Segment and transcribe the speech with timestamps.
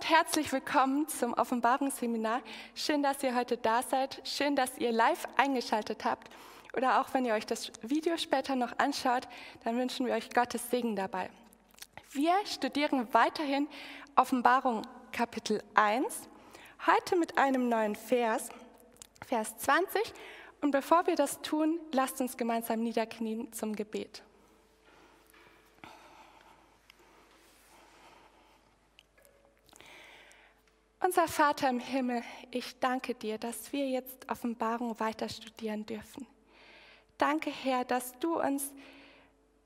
[0.00, 2.40] Und herzlich willkommen zum Offenbarungsseminar.
[2.74, 4.22] Schön, dass ihr heute da seid.
[4.24, 6.30] Schön, dass ihr live eingeschaltet habt.
[6.74, 9.28] Oder auch wenn ihr euch das Video später noch anschaut,
[9.62, 11.28] dann wünschen wir euch Gottes Segen dabei.
[12.12, 13.68] Wir studieren weiterhin
[14.16, 16.30] Offenbarung Kapitel 1,
[16.86, 18.48] heute mit einem neuen Vers,
[19.26, 20.00] Vers 20.
[20.62, 24.22] Und bevor wir das tun, lasst uns gemeinsam niederknien zum Gebet.
[31.02, 36.26] Unser Vater im Himmel, ich danke dir, dass wir jetzt Offenbarung weiter studieren dürfen.
[37.16, 38.70] Danke, Herr, dass du uns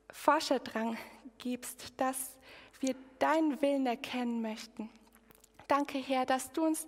[0.09, 0.97] Forscherdrang
[1.37, 2.37] gibst, dass
[2.79, 4.89] wir deinen Willen erkennen möchten.
[5.67, 6.87] Danke, Herr, dass du uns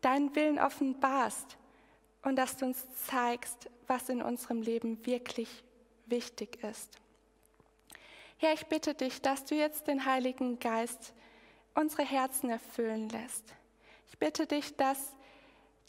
[0.00, 1.56] deinen Willen offenbarst
[2.22, 5.64] und dass du uns zeigst, was in unserem Leben wirklich
[6.06, 7.00] wichtig ist.
[8.36, 11.14] Herr, ich bitte dich, dass du jetzt den Heiligen Geist
[11.74, 13.54] unsere Herzen erfüllen lässt.
[14.12, 15.16] Ich bitte dich, dass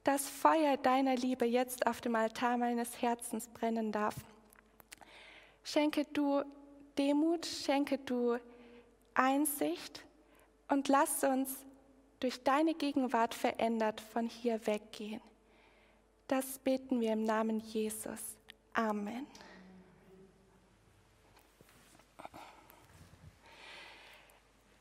[0.05, 4.15] das Feuer deiner Liebe jetzt auf dem Altar meines Herzens brennen darf.
[5.61, 6.41] Schenke du
[6.97, 8.37] Demut, schenke du
[9.13, 10.05] Einsicht
[10.69, 11.53] und lass uns
[12.21, 15.21] durch deine Gegenwart verändert von hier weggehen.
[16.29, 18.37] Das beten wir im Namen Jesus.
[18.73, 19.27] Amen.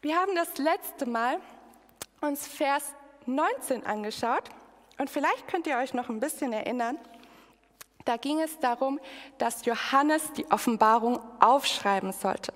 [0.00, 1.40] Wir haben das letzte Mal
[2.20, 2.94] uns Vers
[3.26, 4.44] 19 angeschaut
[4.98, 6.98] und vielleicht könnt ihr euch noch ein bisschen erinnern.
[8.04, 8.98] Da ging es darum,
[9.38, 12.52] dass Johannes die Offenbarung aufschreiben sollte.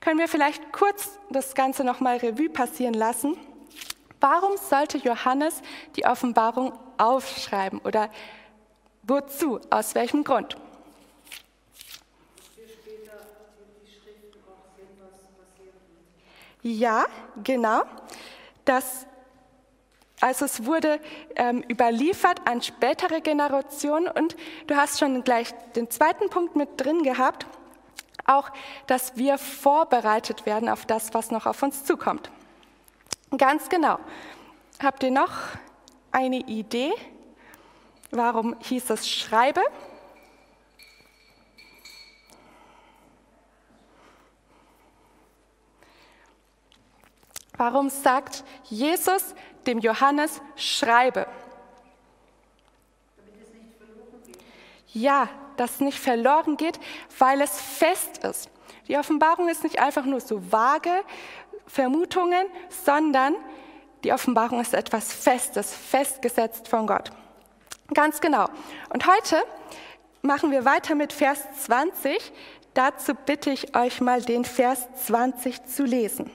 [0.00, 3.36] Können wir vielleicht kurz das Ganze nochmal Revue passieren lassen?
[4.20, 5.60] Warum sollte Johannes
[5.96, 8.10] die Offenbarung aufschreiben oder
[9.02, 9.60] wozu?
[9.70, 10.56] Aus welchem Grund?
[16.62, 17.04] Ja,
[17.44, 17.82] genau.
[18.64, 19.06] Das
[20.20, 20.98] also es wurde
[21.34, 27.02] ähm, überliefert an spätere Generationen und du hast schon gleich den zweiten Punkt mit drin
[27.02, 27.46] gehabt,
[28.24, 28.50] auch,
[28.86, 32.30] dass wir vorbereitet werden auf das, was noch auf uns zukommt.
[33.36, 33.98] Ganz genau.
[34.82, 35.32] Habt ihr noch
[36.12, 36.92] eine Idee?
[38.10, 39.62] Warum hieß es Schreibe?
[47.56, 49.34] Warum sagt Jesus
[49.66, 51.26] dem Johannes, schreibe?
[54.92, 56.78] Ja, dass es nicht verloren geht,
[57.18, 58.50] weil es fest ist.
[58.88, 61.02] Die Offenbarung ist nicht einfach nur so vage
[61.66, 62.46] Vermutungen,
[62.84, 63.34] sondern
[64.04, 67.10] die Offenbarung ist etwas Festes, festgesetzt von Gott.
[67.92, 68.48] Ganz genau.
[68.90, 69.42] Und heute
[70.22, 72.32] machen wir weiter mit Vers 20.
[72.74, 76.30] Dazu bitte ich euch mal den Vers 20 zu lesen.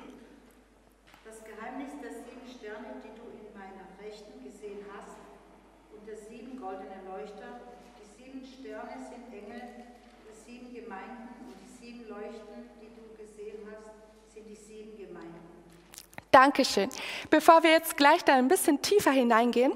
[16.32, 16.90] Dankeschön.
[17.30, 19.74] Bevor wir jetzt gleich da ein bisschen tiefer hineingehen,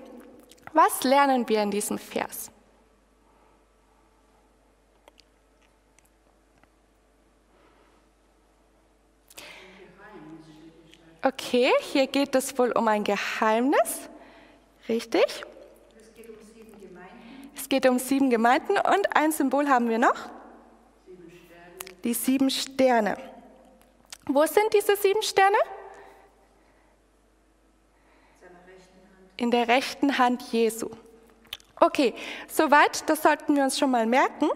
[0.74, 2.52] was lernen wir in diesem Vers?
[11.22, 14.10] Okay, hier geht es wohl um ein Geheimnis.
[14.88, 15.44] Richtig?
[17.56, 18.74] Es geht um sieben Gemeinden.
[18.74, 20.30] Und ein Symbol haben wir noch.
[21.08, 21.32] Sieben
[22.04, 23.18] Die sieben Sterne.
[24.28, 25.58] Wo sind diese sieben Sterne?
[29.38, 30.90] In der rechten Hand Jesu.
[31.80, 32.14] Okay,
[32.48, 34.50] soweit, das sollten wir uns schon mal merken.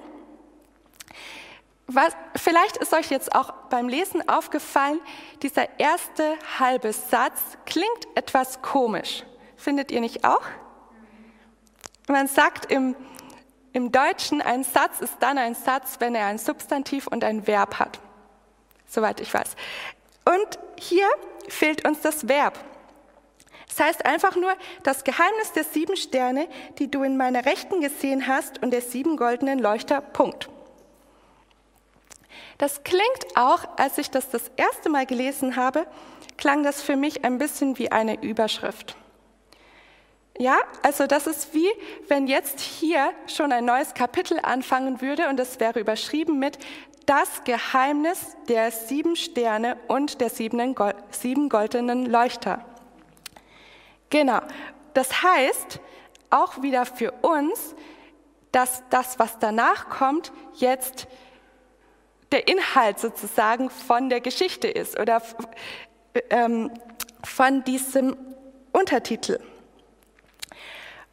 [1.88, 5.02] Was, vielleicht ist euch jetzt auch beim Lesen aufgefallen,
[5.42, 9.24] dieser erste halbe Satz klingt etwas komisch.
[9.58, 10.44] Findet ihr nicht auch?
[12.08, 12.96] Man sagt im,
[13.74, 17.80] im Deutschen, ein Satz ist dann ein Satz, wenn er ein Substantiv und ein Verb
[17.80, 18.00] hat.
[18.88, 19.56] Soweit ich weiß.
[20.26, 21.08] Und hier
[21.48, 22.58] fehlt uns das Verb.
[23.70, 24.52] Das heißt einfach nur,
[24.84, 26.48] das Geheimnis der sieben Sterne,
[26.80, 30.50] die du in meiner Rechten gesehen hast und der sieben goldenen Leuchter, Punkt.
[32.58, 35.88] Das klingt auch, als ich das das erste Mal gelesen habe,
[36.38, 38.98] klang das für mich ein bisschen wie eine Überschrift.
[40.38, 41.70] Ja, also das ist wie,
[42.08, 46.58] wenn jetzt hier schon ein neues Kapitel anfangen würde und es wäre überschrieben mit
[47.06, 52.66] das Geheimnis der sieben Sterne und der sieben goldenen Leuchter.
[54.10, 54.40] Genau.
[54.94, 55.80] Das heißt,
[56.30, 57.76] auch wieder für uns,
[58.52, 61.08] dass das, was danach kommt, jetzt
[62.32, 65.22] der Inhalt sozusagen von der Geschichte ist oder
[66.30, 66.72] ähm,
[67.24, 68.16] von diesem
[68.72, 69.40] Untertitel.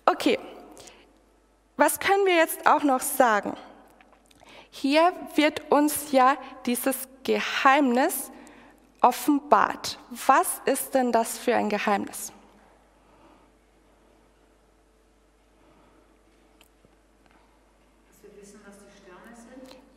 [0.05, 0.39] Okay,
[1.77, 3.55] was können wir jetzt auch noch sagen?
[4.71, 8.31] Hier wird uns ja dieses Geheimnis
[9.01, 9.99] offenbart.
[10.27, 12.33] Was ist denn das für ein Geheimnis?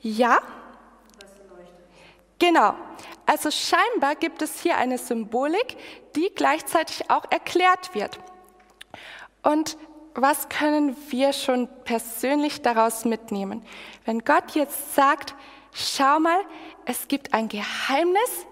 [0.01, 0.39] Ja?
[2.39, 2.73] Genau.
[3.25, 5.77] Also scheinbar gibt es hier eine Symbolik,
[6.15, 8.19] die gleichzeitig auch erklärt wird.
[9.43, 9.77] Und
[10.15, 13.63] was können wir schon persönlich daraus mitnehmen?
[14.05, 15.35] Wenn Gott jetzt sagt,
[15.73, 16.39] schau mal,
[16.85, 18.47] es gibt ein Geheimnis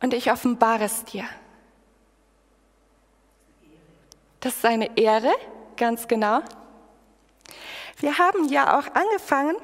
[0.00, 1.24] und ich offenbare es dir.
[4.40, 5.32] Das ist eine Ehre,
[5.76, 6.40] ganz genau.
[7.98, 9.56] Wir haben ja auch angefangen,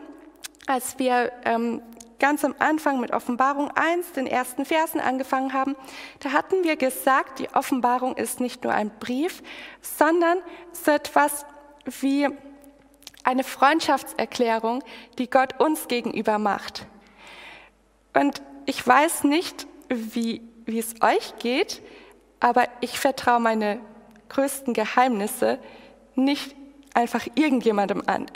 [0.69, 1.81] als wir ähm,
[2.19, 5.75] ganz am Anfang mit Offenbarung 1, den ersten Versen angefangen haben,
[6.21, 9.43] da hatten wir gesagt, die Offenbarung ist nicht nur ein Brief,
[9.81, 10.39] sondern
[10.73, 11.47] so etwas
[12.01, 12.29] wie
[13.25, 14.85] eine Freundschaftserklärung,
[15.17, 16.87] die Gott uns gegenüber macht.
[18.15, 21.81] Und ich weiß nicht, wie, wie es euch geht,
[22.41, 23.81] aber ich vertraue meine
[24.29, 25.59] größten Geheimnisse
[26.15, 26.55] nicht
[26.93, 28.27] einfach irgendjemandem an.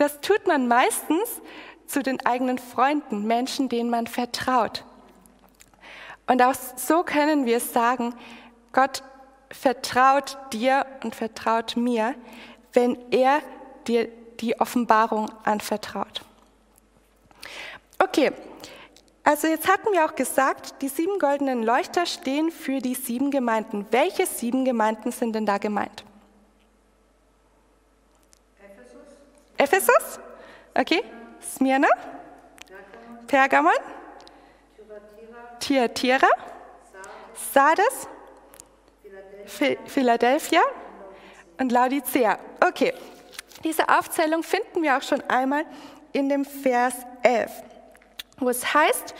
[0.00, 1.42] Das tut man meistens
[1.86, 4.82] zu den eigenen Freunden, Menschen, denen man vertraut.
[6.26, 8.14] Und auch so können wir sagen,
[8.72, 9.02] Gott
[9.50, 12.14] vertraut dir und vertraut mir,
[12.72, 13.40] wenn er
[13.86, 14.08] dir
[14.40, 16.22] die Offenbarung anvertraut.
[17.98, 18.32] Okay,
[19.22, 23.84] also jetzt hatten wir auch gesagt, die sieben goldenen Leuchter stehen für die sieben Gemeinden.
[23.90, 26.04] Welche sieben Gemeinden sind denn da gemeint?
[29.60, 30.18] Ephesus?
[30.74, 31.02] Okay.
[31.42, 31.88] Smyrna?
[33.26, 33.72] Pergamon?
[35.60, 36.28] Thyatira?
[37.52, 38.08] Sardes?
[39.86, 40.62] Philadelphia?
[41.58, 42.38] Und Laodicea.
[42.66, 42.94] Okay.
[43.62, 45.66] Diese Aufzählung finden wir auch schon einmal
[46.12, 47.52] in dem Vers 11,
[48.38, 49.14] wo es heißt,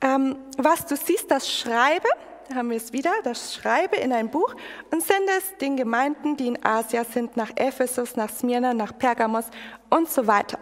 [0.00, 2.08] ähm, was du siehst, das schreibe,
[2.48, 4.54] da haben wir es wieder, das schreibe in ein Buch
[4.90, 9.46] und sende es den Gemeinden, die in Asia sind, nach Ephesus, nach Smyrna, nach Pergamos
[9.90, 10.58] und so weiter.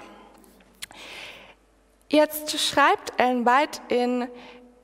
[2.09, 4.29] Jetzt schreibt Ellen White in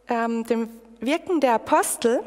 [0.08, 0.69] ähm, dem
[1.00, 2.23] Wirken der Apostel,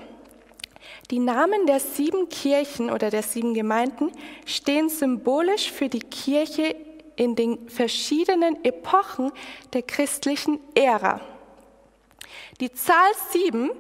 [1.11, 4.11] die Namen der sieben Kirchen oder der sieben Gemeinden
[4.45, 6.75] stehen symbolisch für die Kirche
[7.15, 9.31] in den verschiedenen Epochen
[9.73, 11.21] der christlichen Ära.
[12.59, 13.71] Die Zahl sieben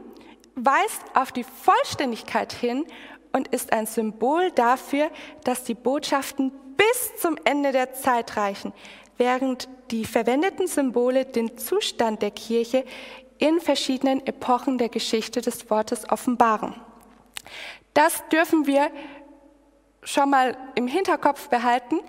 [0.55, 2.85] weist auf die Vollständigkeit hin
[3.31, 5.09] und ist ein Symbol dafür,
[5.43, 8.73] dass die Botschaften bis zum Ende der Zeit reichen,
[9.17, 12.85] während die verwendeten Symbole den Zustand der Kirche
[13.39, 16.75] in verschiedenen Epochen der Geschichte des Wortes offenbaren.
[17.93, 18.89] Das dürfen wir
[20.03, 21.99] schon mal im Hinterkopf behalten.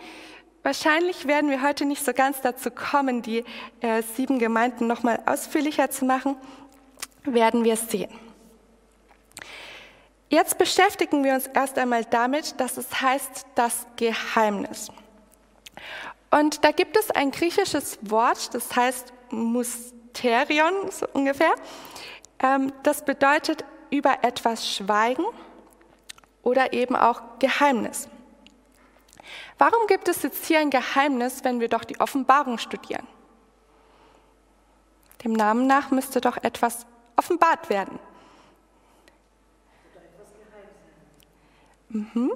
[0.62, 3.44] Wahrscheinlich werden wir heute nicht so ganz dazu kommen, die
[3.80, 6.36] äh, sieben Gemeinden noch mal ausführlicher zu machen.
[7.24, 8.10] Werden wir sehen.
[10.34, 14.88] Jetzt beschäftigen wir uns erst einmal damit, dass es heißt das Geheimnis.
[16.28, 21.54] Und da gibt es ein griechisches Wort, das heißt Mysterion, so ungefähr.
[22.40, 25.24] Ähm, das bedeutet über etwas schweigen
[26.42, 28.08] oder eben auch Geheimnis.
[29.56, 33.06] Warum gibt es jetzt hier ein Geheimnis, wenn wir doch die Offenbarung studieren?
[35.22, 38.00] Dem Namen nach müsste doch etwas offenbart werden.
[41.94, 42.32] Mhm.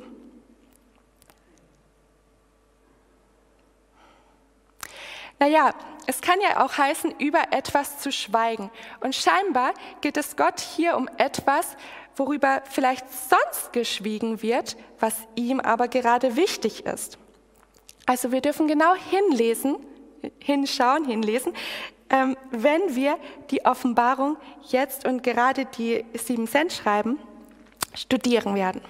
[5.41, 5.73] Naja,
[6.07, 8.71] es kann ja auch heißen, über etwas zu schweigen.
[9.01, 11.77] Und scheinbar geht es Gott hier um etwas,
[12.17, 17.19] worüber vielleicht sonst geschwiegen wird, was ihm aber gerade wichtig ist.
[18.07, 19.77] Also wir dürfen genau hinlesen,
[20.39, 21.53] hinschauen, hinlesen,
[22.11, 23.19] ähm, wenn wir
[23.51, 24.37] die Offenbarung
[24.69, 27.19] jetzt und gerade die sieben Cent schreiben,
[27.95, 28.81] studieren werden.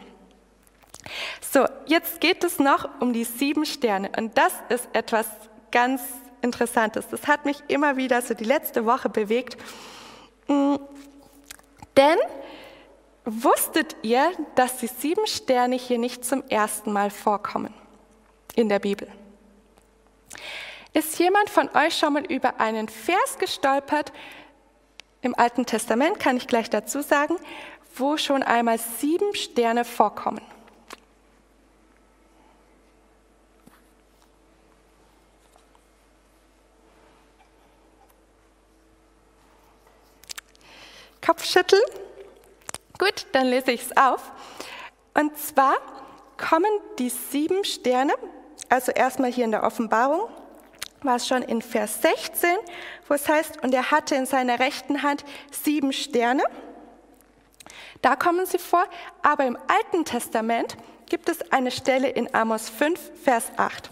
[1.41, 5.27] So, jetzt geht es noch um die sieben Sterne und das ist etwas
[5.71, 6.03] ganz
[6.43, 7.09] Interessantes.
[7.09, 9.57] Das hat mich immer wieder so die letzte Woche bewegt.
[10.47, 10.77] Mm,
[11.97, 12.19] denn
[13.25, 17.75] wusstet ihr, dass die sieben Sterne hier nicht zum ersten Mal vorkommen
[18.55, 19.09] in der Bibel?
[20.93, 24.13] Ist jemand von euch schon mal über einen Vers gestolpert,
[25.21, 27.37] im Alten Testament kann ich gleich dazu sagen,
[27.97, 30.41] wo schon einmal sieben Sterne vorkommen?
[41.29, 41.83] Kopfschütteln.
[42.99, 44.33] Gut, dann lese ich es auf.
[45.13, 45.75] Und zwar
[46.39, 48.15] kommen die sieben Sterne,
[48.71, 50.31] also erstmal hier in der Offenbarung,
[51.03, 52.49] war es schon in Vers 16,
[53.09, 56.45] wo es heißt, und er hatte in seiner rechten Hand sieben Sterne.
[58.01, 58.87] Da kommen sie vor,
[59.21, 60.79] aber im Alten Testament
[61.11, 63.91] gibt es eine Stelle in Amos 5, Vers 8.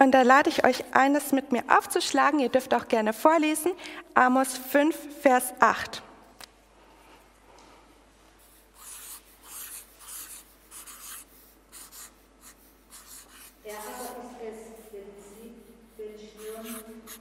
[0.00, 2.40] Und da lade ich euch ein, das mit mir aufzuschlagen.
[2.40, 3.72] Ihr dürft auch gerne vorlesen.
[4.14, 6.02] Amos 5, Vers 8.
[13.62, 15.52] Er aber ist es, der den Sieg,
[15.98, 16.64] den Sturm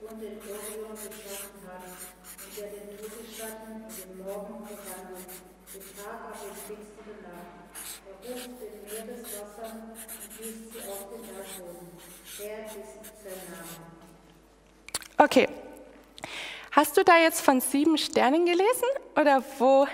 [0.09, 5.27] und den Orion geschaffen hat, und der den Todesschatten und den Morgen verwandelt,
[5.73, 7.59] den Tag aber in finstere Nacht.
[8.07, 11.29] Er ruft den Meereswassern und gießt sie auf den Erdboden.
[11.29, 12.28] Er ist sein Name.
[15.17, 15.47] Okay.
[16.71, 19.87] Hast du da jetzt von sieben Sternen gelesen oder wo,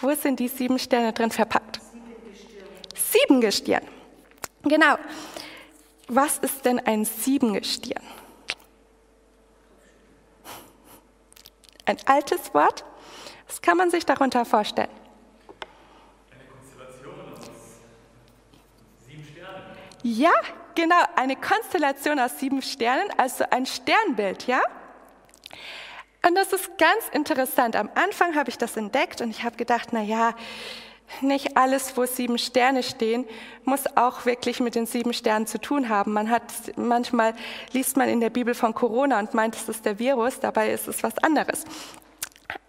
[0.00, 1.80] wo sind die sieben Sterne drin verpackt?
[2.94, 3.82] Sieben Gestirn.
[4.62, 4.96] Genau.
[6.08, 8.02] Was ist denn ein Siebengestirn?
[11.86, 12.84] Ein altes Wort?
[13.46, 14.88] Was kann man sich darunter vorstellen?
[16.30, 17.46] Eine Konstellation aus
[19.06, 19.76] sieben Sternen.
[20.06, 20.32] Ja,
[20.74, 24.60] genau, eine Konstellation aus sieben Sternen, also ein Sternbild, ja?
[26.26, 27.74] Und das ist ganz interessant.
[27.74, 30.34] Am Anfang habe ich das entdeckt und ich habe gedacht, na ja,
[31.22, 33.26] nicht alles, wo sieben Sterne stehen,
[33.64, 36.12] muss auch wirklich mit den sieben Sternen zu tun haben.
[36.12, 36.42] Man hat,
[36.76, 37.34] manchmal
[37.72, 40.86] liest man in der Bibel von Corona und meint, es ist der Virus, dabei ist
[40.86, 41.64] es was anderes.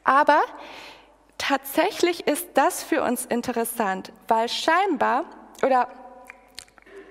[0.05, 0.41] Aber
[1.37, 5.25] tatsächlich ist das für uns interessant, weil scheinbar,
[5.61, 5.89] oder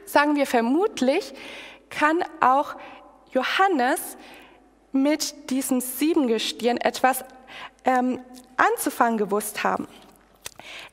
[0.06, 1.34] sagen wir vermutlich,
[1.90, 2.76] kann auch
[3.32, 4.16] Johannes
[4.92, 7.24] mit diesem Siebengestirn etwas
[7.84, 8.20] ähm,
[8.56, 9.88] anzufangen gewusst haben.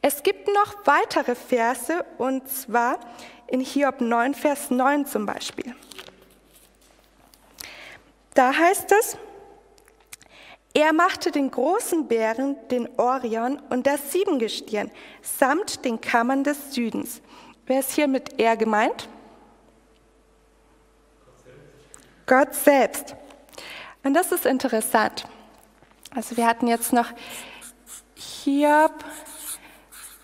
[0.02, 3.00] Es gibt noch weitere Verse, und zwar
[3.48, 5.76] in Hiob 9, Vers 9 zum Beispiel.
[8.34, 9.18] Da heißt es,
[10.74, 14.90] er machte den großen Bären, den Orion und das Siebengestirn
[15.22, 17.22] samt den Kammern des Südens.
[17.72, 19.08] Wer ist hier mit er gemeint?
[22.26, 23.16] Gott selbst.
[24.04, 25.24] Und das ist interessant.
[26.14, 27.06] Also wir hatten jetzt noch
[28.16, 29.06] Hiob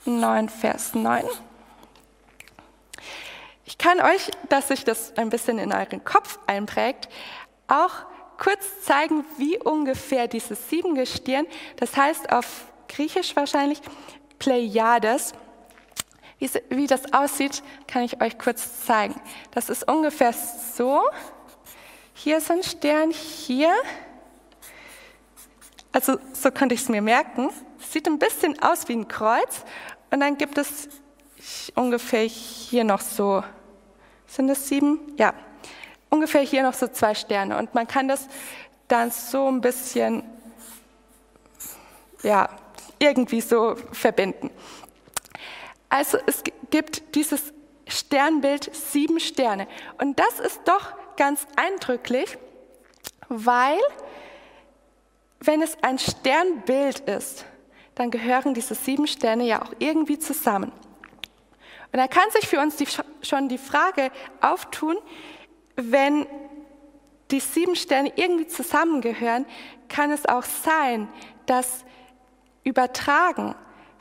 [0.03, 1.23] 9, Vers 9.
[3.63, 7.07] Ich kann euch, dass sich das ein bisschen in euren Kopf einprägt,
[7.69, 7.93] auch
[8.37, 13.79] kurz zeigen, wie ungefähr dieses Siebengestirn, das heißt auf Griechisch wahrscheinlich
[14.37, 15.33] Pleiades,
[16.39, 19.19] wie, das aussieht, kann ich euch kurz zeigen.
[19.51, 21.01] Das ist ungefähr so.
[22.13, 23.73] Hier ist ein Stern, hier.
[25.91, 27.49] Also so könnte ich es mir merken.
[27.79, 29.63] Sieht ein bisschen aus wie ein Kreuz.
[30.11, 30.89] Und dann gibt es
[31.75, 33.43] ungefähr hier noch so,
[34.27, 34.99] sind es sieben?
[35.17, 35.33] Ja,
[36.09, 37.57] ungefähr hier noch so zwei Sterne.
[37.57, 38.27] Und man kann das
[38.87, 40.23] dann so ein bisschen,
[42.23, 42.49] ja,
[42.99, 44.49] irgendwie so verbinden.
[45.89, 47.53] Also es gibt dieses
[47.87, 49.67] Sternbild sieben Sterne.
[49.99, 52.37] Und das ist doch ganz eindrücklich,
[53.29, 53.79] weil
[55.39, 57.45] wenn es ein Sternbild ist,
[57.95, 60.71] dann gehören diese sieben Sterne ja auch irgendwie zusammen.
[61.91, 62.87] Und da kann sich für uns die,
[63.21, 64.97] schon die Frage auftun,
[65.75, 66.27] wenn
[67.31, 69.45] die sieben Sterne irgendwie zusammengehören,
[69.89, 71.07] kann es auch sein,
[71.45, 71.85] dass
[72.63, 73.55] übertragen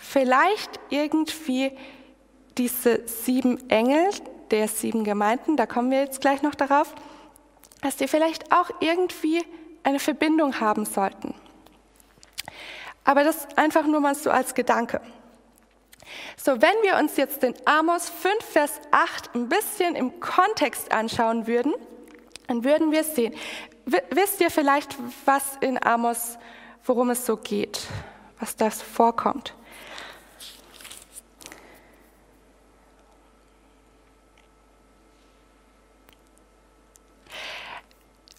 [0.07, 1.73] vielleicht irgendwie
[2.57, 4.11] diese sieben Engel
[4.51, 6.95] der sieben Gemeinden, da kommen wir jetzt gleich noch darauf,
[7.83, 9.45] dass die vielleicht auch irgendwie
[9.83, 11.35] eine Verbindung haben sollten.
[13.05, 15.01] Aber das einfach nur mal so als Gedanke.
[16.37, 21.47] So, wenn wir uns jetzt den Amos 5, Vers 8 ein bisschen im Kontext anschauen
[21.47, 21.75] würden,
[22.47, 23.35] dann würden wir sehen.
[24.11, 26.39] Wisst ihr vielleicht, was in Amos,
[26.85, 27.81] worum es so geht,
[28.39, 29.55] was da vorkommt?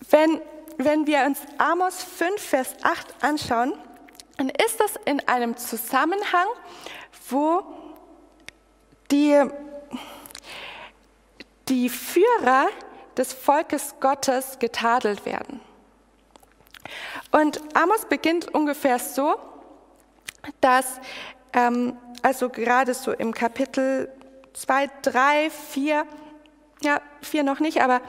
[0.09, 0.41] Wenn,
[0.77, 3.73] wenn wir uns Amos 5, Vers 8 anschauen,
[4.37, 6.47] dann ist das in einem Zusammenhang,
[7.29, 7.63] wo
[9.11, 9.43] die,
[11.67, 12.67] die Führer
[13.17, 15.59] des Volkes Gottes getadelt werden.
[17.31, 19.35] Und Amos beginnt ungefähr so,
[20.61, 21.01] dass,
[21.53, 24.11] ähm, also gerade so im Kapitel
[24.53, 26.05] 2, 3, 4,
[26.81, 28.01] ja, 4 noch nicht, aber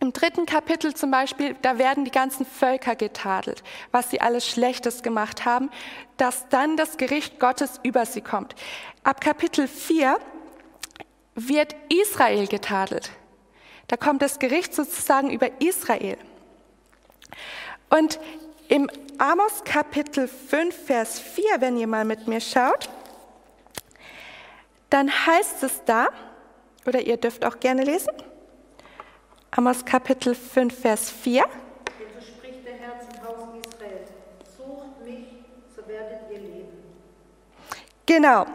[0.00, 5.02] Im dritten Kapitel zum Beispiel, da werden die ganzen Völker getadelt, was sie alles Schlechtes
[5.02, 5.70] gemacht haben,
[6.16, 8.54] dass dann das Gericht Gottes über sie kommt.
[9.02, 10.16] Ab Kapitel 4
[11.34, 13.10] wird Israel getadelt.
[13.88, 16.18] Da kommt das Gericht sozusagen über Israel.
[17.90, 18.20] Und
[18.68, 22.88] im Amos Kapitel 5, Vers 4, wenn ihr mal mit mir schaut,
[24.90, 26.08] dann heißt es da,
[26.86, 28.12] oder ihr dürft auch gerne lesen,
[29.50, 31.42] Amos Kapitel 5, Vers 4.
[31.42, 31.50] Denn
[32.14, 34.06] so spricht der Herr zum Haus Israel,
[34.56, 35.26] sucht mich,
[35.74, 36.68] so werdet ihr leben.
[38.04, 38.46] Genau.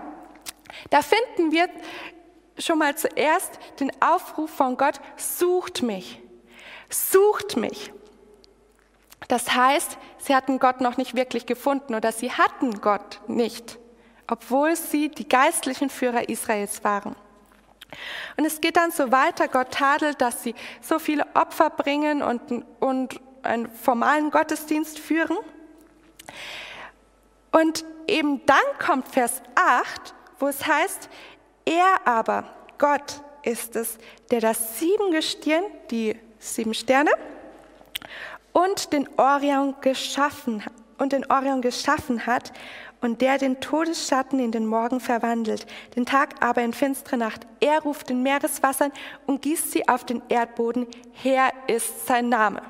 [0.92, 1.68] Da finden wir
[2.60, 6.22] schon mal zuerst den Aufruf von Gott, sucht mich,
[6.90, 7.92] sucht mich.
[9.28, 13.80] Das heißt, sie hatten Gott noch nicht wirklich gefunden oder sie hatten Gott nicht,
[14.28, 17.16] obwohl sie die geistlichen Führer Israels waren.
[18.38, 22.64] Und es geht dann so weiter, Gott tadelt, dass sie so viele Opfer bringen und,
[22.80, 25.38] und einen formalen Gottesdienst führen.
[27.52, 31.10] Und eben dann kommt Vers 8, wo es heißt,
[31.66, 32.46] er aber,
[32.78, 33.98] Gott ist es,
[34.32, 37.12] der das Siebengestirn, die sieben Sterne,
[38.52, 40.64] und den Orion geschaffen
[40.98, 42.54] und den Orion geschaffen hat
[43.04, 45.68] und der den Todesschatten in den Morgen verwandelt,
[45.98, 47.46] den Tag aber in finstere Nacht.
[47.60, 48.94] Er ruft den Meereswassern
[49.26, 50.88] und gießt sie auf den Erdboden.
[51.12, 52.62] Herr ist sein Name.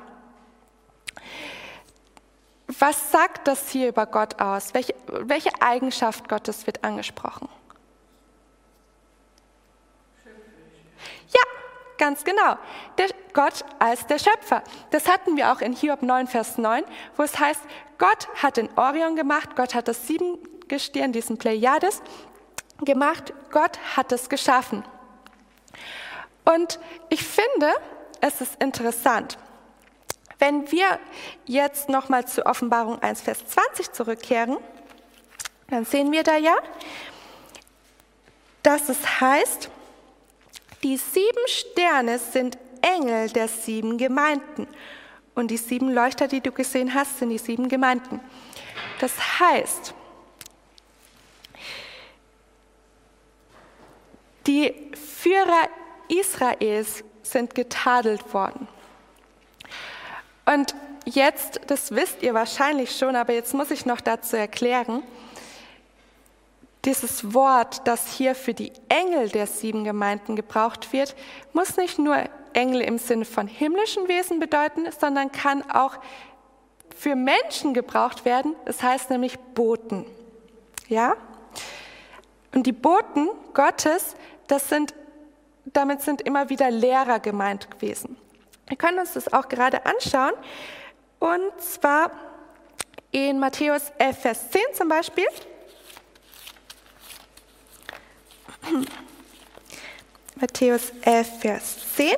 [2.66, 4.74] Was sagt das hier über Gott aus?
[4.74, 7.48] Welche, welche Eigenschaft Gottes wird angesprochen?
[11.28, 11.40] Ja,
[12.04, 12.58] ganz genau.
[12.98, 14.62] Der Gott als der Schöpfer.
[14.90, 16.84] Das hatten wir auch in Hiob 9, Vers 9,
[17.16, 17.62] wo es heißt,
[17.96, 22.02] Gott hat den Orion gemacht, Gott hat das Siebengestirn, diesen Pleiades,
[22.80, 24.84] gemacht, Gott hat es geschaffen.
[26.44, 27.72] Und ich finde,
[28.20, 29.38] es ist interessant,
[30.38, 30.98] wenn wir
[31.46, 34.58] jetzt nochmal zu Offenbarung 1, Vers 20 zurückkehren,
[35.70, 36.54] dann sehen wir da ja,
[38.62, 39.70] dass es heißt,
[40.84, 44.68] die sieben Sterne sind Engel der sieben Gemeinden.
[45.34, 48.20] Und die sieben Leuchter, die du gesehen hast, sind die sieben Gemeinden.
[49.00, 49.94] Das heißt,
[54.46, 55.68] die Führer
[56.08, 58.68] Israels sind getadelt worden.
[60.44, 60.74] Und
[61.06, 65.02] jetzt, das wisst ihr wahrscheinlich schon, aber jetzt muss ich noch dazu erklären,
[66.84, 71.14] dieses Wort, das hier für die Engel der sieben Gemeinden gebraucht wird,
[71.52, 72.16] muss nicht nur
[72.52, 75.98] Engel im Sinne von himmlischen Wesen bedeuten, sondern kann auch
[76.96, 78.54] für Menschen gebraucht werden.
[78.66, 80.06] Das heißt nämlich Boten.
[80.88, 81.16] Ja?
[82.54, 84.14] Und die Boten Gottes,
[84.46, 84.94] das sind,
[85.64, 88.16] damit sind immer wieder Lehrer gemeint gewesen.
[88.68, 90.32] Wir können uns das auch gerade anschauen.
[91.18, 92.10] Und zwar
[93.10, 95.26] in Matthäus 11, Vers 10 zum Beispiel.
[100.40, 102.16] Matthäus 11, Vers 10.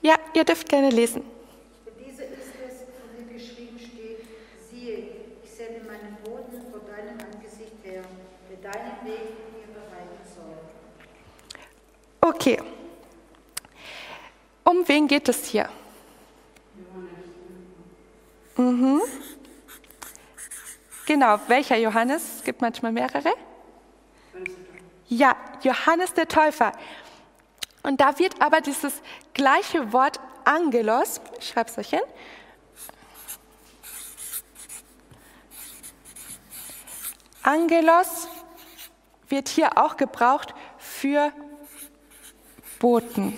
[0.00, 1.22] Ja, ihr dürft gerne lesen.
[1.98, 4.26] Diese ist es, von dem geschrieben steht,
[4.68, 4.98] siehe,
[5.44, 8.02] ich sende meinen Boten vor deinem Angesicht her,
[8.50, 10.58] der deinen Weg dir bereiten soll.
[12.20, 12.60] Okay.
[14.64, 15.68] Um wen geht es hier?
[18.62, 19.02] Mhm.
[21.06, 22.36] Genau, welcher Johannes?
[22.36, 23.32] Es gibt manchmal mehrere.
[25.08, 26.72] Ja, Johannes der Täufer.
[27.82, 29.02] Und da wird aber dieses
[29.34, 32.00] gleiche Wort Angelos, ich schreibe es euch hin,
[37.42, 38.28] Angelos
[39.28, 41.32] wird hier auch gebraucht für
[42.78, 43.36] Boten.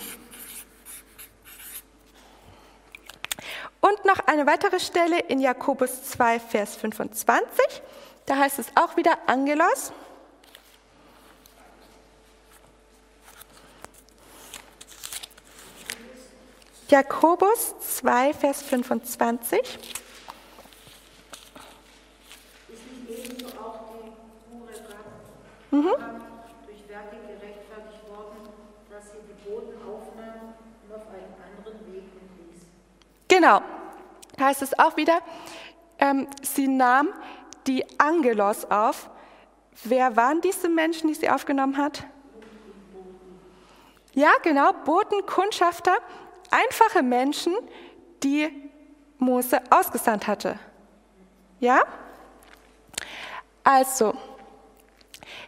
[3.85, 7.63] Und noch eine weitere Stelle in Jakobus 2, Vers 25.
[8.25, 9.93] Da heißt es auch wieder Angelos.
[16.89, 19.61] Jakobus 2, Vers 25.
[19.61, 19.79] Ist
[23.07, 24.13] nicht ebenso auch die
[24.51, 24.73] Hure
[25.73, 25.91] Mhm.
[26.65, 28.49] durch Werke gerechtfertigt worden,
[28.91, 30.55] dass sie die Boten aufnahm
[30.89, 32.63] und auf einen anderen Weg entließ?
[33.29, 33.61] Genau,
[34.39, 35.21] heißt es auch wieder,
[35.99, 37.09] ähm, sie nahm
[37.67, 39.11] die Angelos auf.
[39.85, 42.05] Wer waren diese Menschen, die sie aufgenommen hat?
[44.13, 45.97] Ja, genau, Boten, Kundschafter,
[46.51, 47.55] einfache Menschen,
[48.23, 48.71] die
[49.19, 50.59] Mose ausgesandt hatte.
[51.61, 51.83] Ja?
[53.65, 54.15] Also,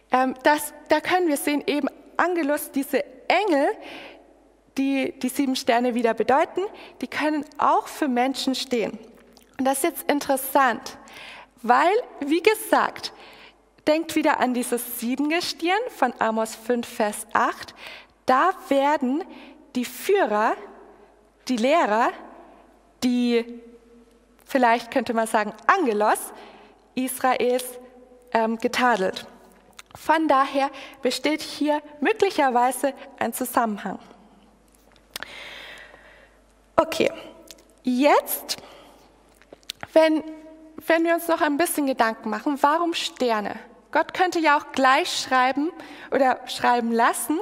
[0.09, 3.67] Ähm, das, da können wir sehen, eben Angelus, diese Engel,
[4.77, 6.61] die die sieben Sterne wieder bedeuten,
[7.01, 8.97] die können auch für Menschen stehen.
[9.57, 10.97] Und das ist jetzt interessant,
[11.61, 13.13] weil, wie gesagt,
[13.87, 17.73] denkt wieder an dieses Siebengestirn von Amos 5, Vers 8.
[18.25, 19.23] Da werden
[19.75, 20.55] die Führer,
[21.47, 22.11] die Lehrer,
[23.03, 23.61] die
[24.45, 26.33] vielleicht könnte man sagen Angelos
[26.95, 27.65] Israels
[28.33, 29.25] ähm, getadelt.
[29.95, 30.69] Von daher
[31.01, 33.99] besteht hier möglicherweise ein Zusammenhang.
[36.75, 37.11] Okay,
[37.83, 38.57] jetzt,
[39.93, 40.23] wenn,
[40.85, 43.57] wenn wir uns noch ein bisschen Gedanken machen, warum Sterne?
[43.91, 45.71] Gott könnte ja auch gleich schreiben
[46.11, 47.39] oder schreiben lassen,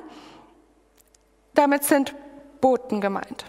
[1.53, 2.15] damit sind
[2.61, 3.45] Boten gemeint.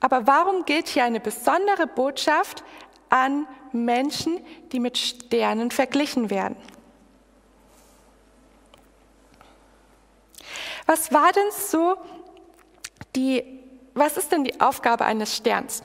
[0.00, 2.62] Aber warum gilt hier eine besondere Botschaft
[3.08, 6.56] an Menschen, die mit Sternen verglichen werden?
[10.86, 11.96] Was war denn so
[13.18, 13.60] die,
[13.94, 15.82] was ist denn die Aufgabe eines Sterns?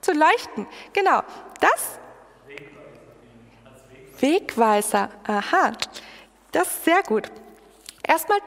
[0.00, 1.22] Zu leuchten, genau.
[1.60, 1.98] Das?
[4.18, 5.72] Wegweiser, aha.
[6.50, 7.30] Das ist sehr gut.
[8.02, 8.38] Erstmal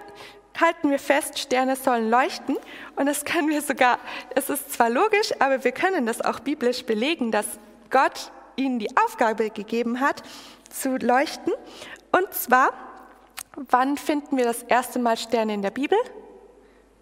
[0.60, 2.58] halten wir fest, Sterne sollen leuchten
[2.96, 4.00] und das können wir sogar,
[4.36, 7.46] es ist zwar logisch, aber wir können das auch biblisch belegen, dass
[7.90, 10.24] Gott ihnen die Aufgabe gegeben hat,
[10.70, 11.54] zu leuchten.
[12.12, 12.72] Und zwar
[13.56, 15.98] Wann finden wir das erste Mal Sterne in der Bibel?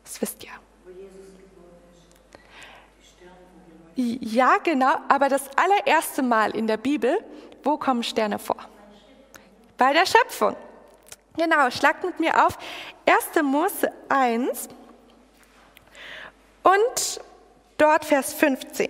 [0.03, 0.51] Das wisst ihr.
[3.95, 7.23] Ja, genau, aber das allererste Mal in der Bibel,
[7.63, 8.57] wo kommen Sterne vor?
[9.77, 10.55] Bei der Schöpfung.
[11.37, 12.57] Genau, schlagt mit mir auf
[13.05, 13.43] 1.
[13.43, 14.69] Mose 1
[16.63, 17.21] und
[17.77, 18.89] dort Vers 15.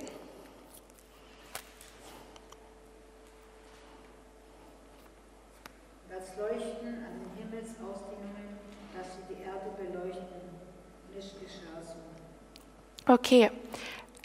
[13.06, 13.52] Okay,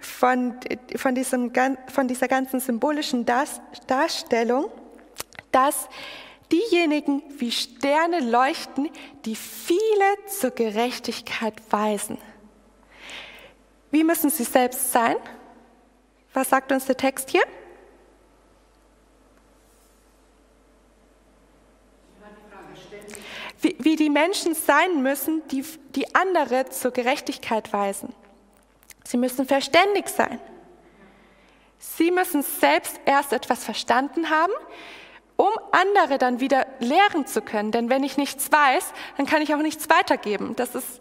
[0.00, 0.54] von,
[0.96, 1.52] von, diesem,
[1.88, 3.24] von dieser ganzen symbolischen
[3.86, 4.70] Darstellung,
[5.52, 5.88] dass
[6.54, 8.90] diejenigen wie Sterne leuchten,
[9.24, 12.18] die viele zur Gerechtigkeit weisen.
[13.90, 15.16] Wie müssen sie selbst sein?
[16.32, 17.42] Was sagt uns der Text hier?
[23.60, 25.64] Wie, wie die Menschen sein müssen, die,
[25.94, 28.14] die andere zur Gerechtigkeit weisen.
[29.04, 30.38] Sie müssen verständig sein.
[31.78, 34.52] Sie müssen selbst erst etwas verstanden haben,
[35.36, 37.72] um andere dann wieder lehren zu können.
[37.72, 40.54] Denn wenn ich nichts weiß, dann kann ich auch nichts weitergeben.
[40.56, 41.00] Das ist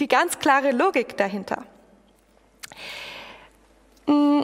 [0.00, 1.64] die ganz klare Logik dahinter.
[4.06, 4.42] Mm,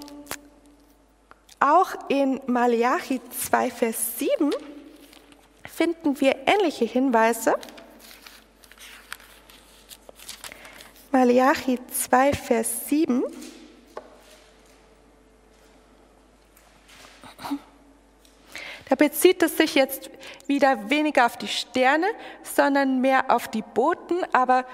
[1.60, 4.52] auch in Malachi 2, Vers 7
[5.64, 7.54] finden wir ähnliche Hinweise.
[11.12, 13.24] Malachi 2, Vers 7.
[18.88, 20.11] Da bezieht es sich jetzt
[20.46, 22.07] wieder weniger auf die Sterne,
[22.42, 24.18] sondern mehr auf die Boten.
[24.33, 24.64] Aber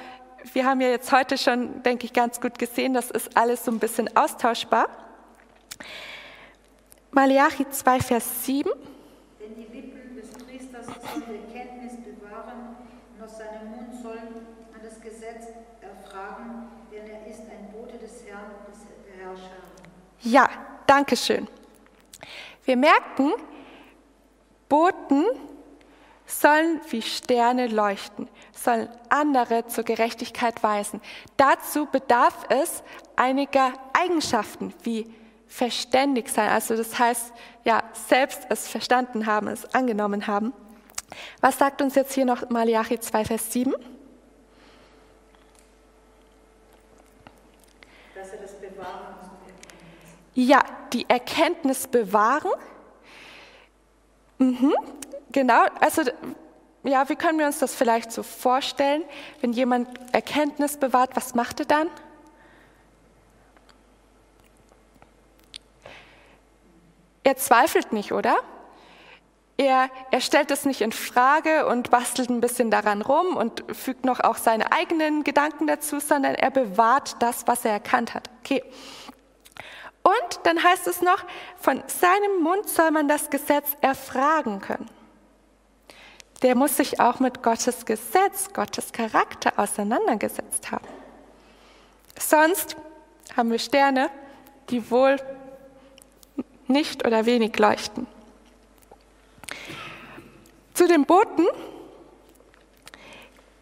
[0.52, 3.70] wir haben ja jetzt heute schon, denke ich, ganz gut gesehen, das ist alles so
[3.70, 4.88] ein bisschen austauschbar.
[7.10, 8.70] Malachi 2, Vers 7.
[9.40, 12.76] Denn die Lippen des Priesters sollen die Kenntnis bewahren
[13.14, 15.48] und aus seinem Mund sollen an das Gesetz
[15.80, 18.80] erfragen, denn er ist ein Bote des Herrn, des
[19.18, 19.72] Herrschers.
[20.20, 20.50] Ja,
[20.86, 21.48] danke schön.
[22.64, 23.32] Wir merken,
[24.72, 25.26] Boten
[26.24, 31.02] sollen wie Sterne leuchten, sollen andere zur Gerechtigkeit weisen.
[31.36, 32.82] Dazu bedarf es
[33.14, 35.14] einiger Eigenschaften wie
[35.46, 40.54] verständig sein, also das heißt, ja, selbst es verstanden haben, es angenommen haben.
[41.42, 43.74] Was sagt uns jetzt hier noch Malachi 2, Vers 7?
[48.14, 49.16] Dass er das bewahren
[50.32, 52.52] Ja, die Erkenntnis bewahren.
[54.42, 54.74] Mhm,
[55.30, 56.02] genau, also
[56.82, 59.04] ja, wie können wir uns das vielleicht so vorstellen?
[59.40, 61.88] Wenn jemand Erkenntnis bewahrt, was macht er dann?
[67.22, 68.36] Er zweifelt nicht, oder?
[69.58, 74.04] Er, er stellt es nicht in Frage und bastelt ein bisschen daran rum und fügt
[74.04, 78.28] noch auch seine eigenen Gedanken dazu, sondern er bewahrt das, was er erkannt hat.
[78.40, 78.64] Okay.
[80.02, 81.24] Und dann heißt es noch,
[81.56, 84.90] von seinem Mund soll man das Gesetz erfragen können.
[86.42, 90.88] Der muss sich auch mit Gottes Gesetz, Gottes Charakter auseinandergesetzt haben.
[92.18, 92.76] Sonst
[93.36, 94.10] haben wir Sterne,
[94.70, 95.16] die wohl
[96.66, 98.06] nicht oder wenig leuchten.
[100.74, 101.46] Zu den Boten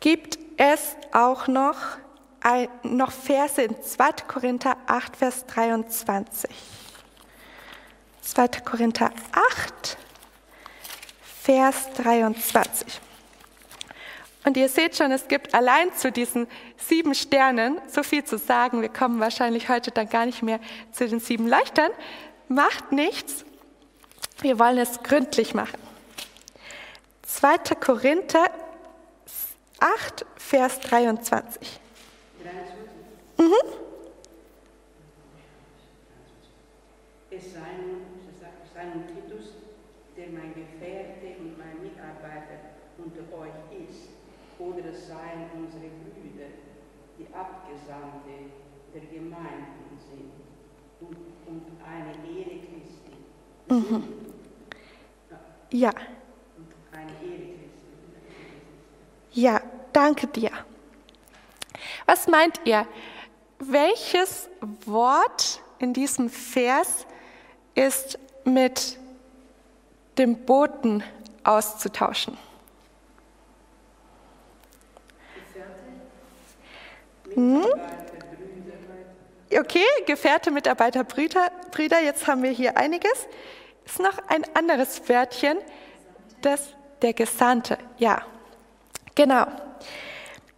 [0.01, 1.77] gibt es auch noch,
[2.83, 4.13] noch Verse in 2.
[4.27, 6.51] Korinther 8, Vers 23.
[8.23, 8.49] 2.
[8.65, 9.97] Korinther 8,
[11.43, 13.01] Vers 23.
[14.45, 18.81] Und ihr seht schon, es gibt allein zu diesen sieben Sternen so viel zu sagen.
[18.81, 20.61] Wir kommen wahrscheinlich heute dann gar nicht mehr
[20.93, 21.91] zu den sieben Leuchtern.
[22.49, 23.45] Macht nichts.
[24.41, 25.79] Wir wollen es gründlich machen.
[27.23, 27.59] 2.
[27.79, 28.47] Korinther
[29.79, 31.81] 8, Vers 23.
[33.41, 33.55] Mhm.
[37.31, 38.03] Es sei nun,
[38.75, 39.55] sei nun Titus,
[40.15, 42.61] der mein Gefährte und mein Mitarbeiter
[42.99, 44.11] unter euch ist,
[44.59, 46.51] oder es seien unsere Brüder,
[47.19, 48.51] die Abgesandte
[48.93, 50.33] der Gemeinden sind
[51.01, 53.17] und, und eine Ehre Christi.
[53.69, 54.03] Mhm.
[55.71, 55.93] Ja.
[56.93, 57.89] Eine Ehre Christi.
[59.33, 59.63] Ja,
[59.95, 60.51] danke dir.
[62.05, 62.87] Was meint ihr?
[63.61, 64.49] Welches
[64.87, 67.07] Wort in diesem Vers
[67.75, 68.99] ist mit
[70.17, 71.05] dem Boten
[71.45, 72.39] auszutauschen?
[77.35, 77.67] Hm?
[79.53, 83.29] Okay, Gefährte, Mitarbeiter, Brüder, Brüder, jetzt haben wir hier einiges.
[83.85, 85.59] Ist noch ein anderes Wörtchen,
[86.41, 88.23] das der Gesandte, ja,
[89.15, 89.47] genau.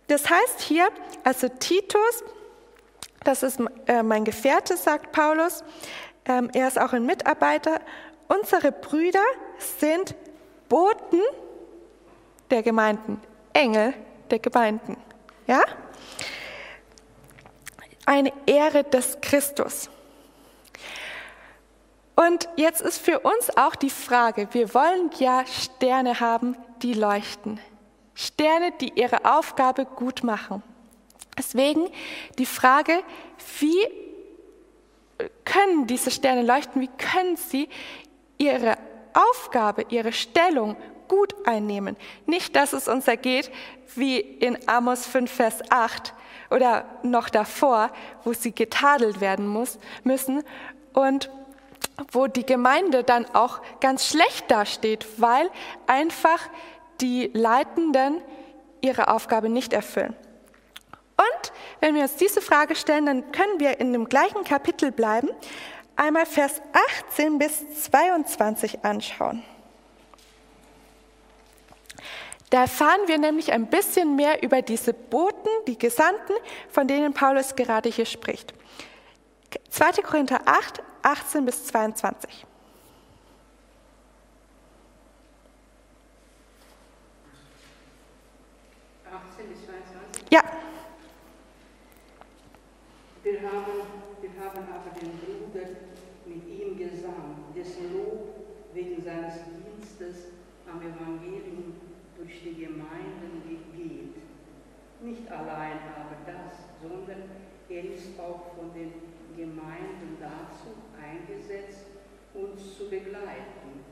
[0.06, 0.88] Das heißt hier,
[1.24, 2.24] also Titus,
[3.24, 5.64] das ist äh, mein Gefährte, sagt Paulus,
[6.24, 7.80] ähm, er ist auch ein Mitarbeiter.
[8.28, 9.24] Unsere Brüder
[9.58, 10.14] sind
[10.68, 11.20] Boten
[12.50, 13.20] der Gemeinden,
[13.52, 13.94] Engel
[14.30, 14.96] der Gemeinden,
[15.46, 15.62] ja?
[18.04, 19.88] Eine Ehre des Christus.
[22.14, 27.60] Und jetzt ist für uns auch die Frage, wir wollen ja Sterne haben, die leuchten.
[28.14, 30.62] Sterne, die ihre Aufgabe gut machen.
[31.36, 31.88] Deswegen
[32.38, 33.02] die Frage,
[33.60, 33.88] wie
[35.44, 37.68] können diese Sterne leuchten, wie können sie
[38.38, 38.76] ihre
[39.14, 40.76] Aufgabe, ihre Stellung
[41.08, 41.96] gut einnehmen.
[42.26, 43.50] Nicht, dass es uns ergeht
[43.94, 46.14] wie in Amos 5, Vers 8
[46.50, 47.90] oder noch davor,
[48.24, 50.42] wo sie getadelt werden muss, müssen
[50.94, 51.30] und
[52.10, 55.50] wo die Gemeinde dann auch ganz schlecht dasteht, weil
[55.86, 56.40] einfach
[57.00, 58.22] die Leitenden
[58.80, 60.16] ihre Aufgabe nicht erfüllen.
[61.16, 65.28] Und wenn wir uns diese Frage stellen, dann können wir in dem gleichen Kapitel bleiben,
[65.96, 66.60] einmal Vers
[67.10, 69.42] 18 bis 22 anschauen.
[72.52, 76.34] Da erfahren wir nämlich ein bisschen mehr über diese Boten, die Gesandten,
[76.68, 78.52] von denen Paulus gerade hier spricht.
[79.70, 80.02] 2.
[80.02, 82.46] Korinther 8, 18 bis 22.
[90.30, 90.42] Ja.
[93.22, 93.72] Wir haben,
[94.20, 95.68] wir haben aber den Bruder
[96.26, 98.28] mit ihm gesandt, dessen Lob
[98.74, 100.32] wegen seines Dienstes
[100.68, 101.74] am Evangelium
[102.16, 103.42] durch die Gemeinden
[103.74, 104.16] geht.
[105.02, 107.22] Nicht allein aber das, sondern
[107.68, 108.92] er ist auch von den
[109.36, 111.86] Gemeinden dazu eingesetzt,
[112.34, 113.82] uns zu begleiten,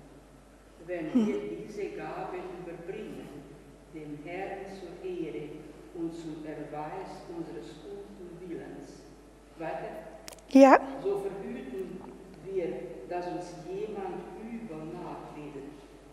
[0.87, 3.29] wenn wir diese Gabe überbringen,
[3.95, 5.49] dem Herrn zur Ehre
[5.95, 9.03] und zum Erweis unseres guten Willens.
[9.59, 10.11] Weiter?
[10.51, 10.79] Ja.
[11.03, 12.01] So verhüten
[12.45, 12.67] wir,
[13.09, 15.71] dass uns jemand übel nachredet,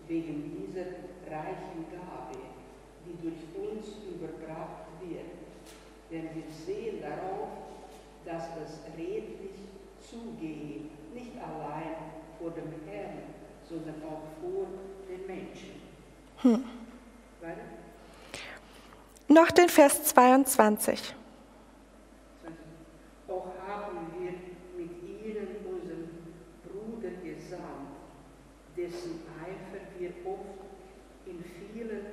[0.07, 0.85] wegen dieser
[1.29, 2.39] reichen Gabe,
[3.05, 5.25] die durch uns überbracht wird.
[6.09, 7.49] Denn wir sehen darauf,
[8.25, 9.57] dass das redlich
[9.99, 10.81] zugehe,
[11.13, 11.95] nicht allein
[12.39, 13.23] vor dem Herrn,
[13.67, 14.67] sondern auch vor
[15.09, 15.81] den Menschen.
[16.41, 16.63] Hm.
[19.27, 21.13] Noch den Vers 22.
[23.27, 24.31] Auch haben wir
[24.77, 26.09] mit ihnen unseren
[26.63, 27.91] Bruder gesandt,
[28.75, 30.59] dessen Eifer wir oft
[31.25, 32.05] in vielen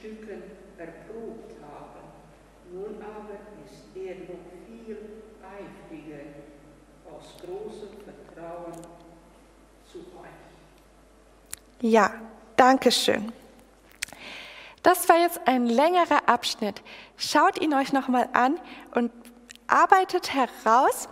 [0.00, 0.42] Stücken
[0.78, 2.08] erprobt haben.
[2.72, 3.34] Nun aber
[3.64, 4.96] ist er noch viel
[5.42, 6.24] eifriger
[7.04, 8.80] aus großem Vertrauen
[9.92, 11.82] zu euch.
[11.82, 12.12] Ja,
[12.56, 13.30] danke schön.
[14.82, 16.82] Das war jetzt ein längerer Abschnitt.
[17.18, 18.58] Schaut ihn euch nochmal an
[18.94, 19.12] und
[19.66, 21.08] arbeitet heraus,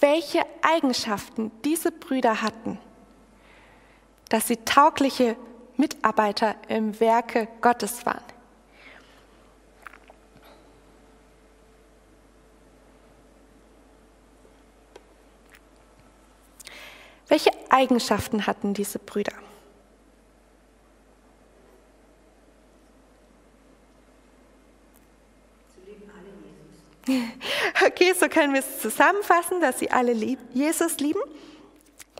[0.00, 2.80] welche Eigenschaften diese Brüder hatten,
[4.28, 5.36] dass sie taugliche
[5.76, 8.22] Mitarbeiter im Werke Gottes waren.
[17.28, 19.32] Welche Eigenschaften hatten diese Brüder?
[27.84, 31.20] Okay, so können wir es zusammenfassen, dass sie alle lieb Jesus lieben.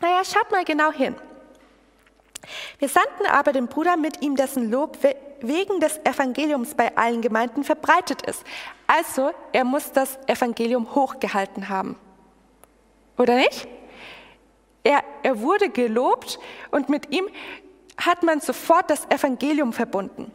[0.01, 1.15] Naja, schaut mal genau hin.
[2.78, 4.98] Wir sandten aber den Bruder mit ihm, dessen Lob
[5.40, 8.44] wegen des Evangeliums bei allen Gemeinden verbreitet ist.
[8.87, 11.96] Also, er muss das Evangelium hochgehalten haben.
[13.18, 13.68] Oder nicht?
[14.85, 16.38] Er, er wurde gelobt
[16.70, 17.28] und mit ihm
[17.96, 20.33] hat man sofort das Evangelium verbunden.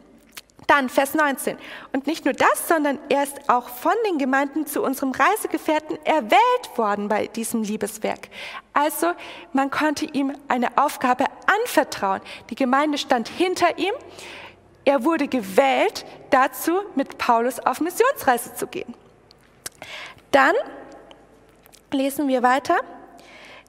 [0.68, 1.56] Dann Vers 19.
[1.94, 6.76] Und nicht nur das, sondern er ist auch von den Gemeinden zu unserem Reisegefährten erwählt
[6.76, 8.28] worden bei diesem Liebeswerk.
[8.74, 9.12] Also
[9.54, 12.20] man konnte ihm eine Aufgabe anvertrauen.
[12.50, 13.94] Die Gemeinde stand hinter ihm.
[14.84, 18.94] Er wurde gewählt dazu, mit Paulus auf Missionsreise zu gehen.
[20.32, 20.54] Dann
[21.92, 22.76] lesen wir weiter.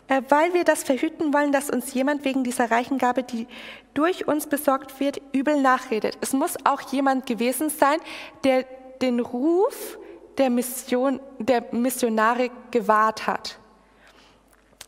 [0.09, 3.47] Äh, weil wir das verhüten wollen, dass uns jemand wegen dieser reichen Gabe, die
[3.93, 6.17] durch uns besorgt wird, übel nachredet.
[6.19, 7.99] Es muss auch jemand gewesen sein,
[8.43, 8.65] der
[9.01, 9.97] den Ruf
[10.37, 13.59] der, Mission, der Missionare gewahrt hat.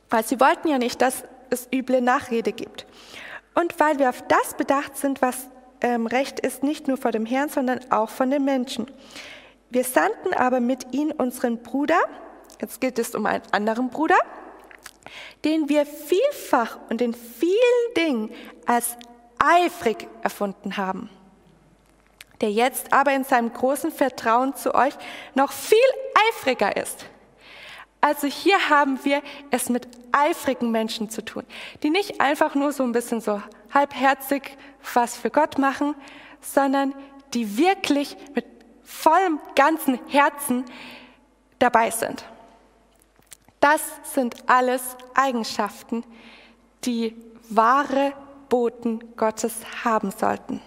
[0.10, 2.86] Weil sie wollten ja nicht, dass es üble Nachrede gibt.
[3.53, 5.47] Und weil wir auf das bedacht sind, was
[5.81, 8.88] ähm, recht ist, nicht nur vor dem Herrn, sondern auch von den Menschen.
[9.69, 11.99] Wir sandten aber mit ihnen unseren Bruder,
[12.60, 14.17] jetzt geht es um einen anderen Bruder,
[15.43, 18.31] den wir vielfach und in vielen Dingen
[18.65, 18.97] als
[19.39, 21.09] eifrig erfunden haben,
[22.41, 24.93] der jetzt aber in seinem großen Vertrauen zu euch
[25.35, 25.77] noch viel
[26.29, 27.05] eifriger ist.
[28.01, 31.45] Also hier haben wir es mit eifrigen Menschen zu tun,
[31.83, 34.57] die nicht einfach nur so ein bisschen so halbherzig
[34.93, 35.95] was für Gott machen,
[36.41, 36.95] sondern
[37.35, 38.45] die wirklich mit
[38.83, 40.65] vollem ganzen Herzen
[41.59, 42.25] dabei sind.
[43.62, 43.82] Das
[44.15, 46.04] sind alles Eigenschaften,
[46.84, 47.15] die
[47.47, 48.13] wahre
[48.50, 49.54] Boten Gottes
[49.86, 50.60] haben sollten.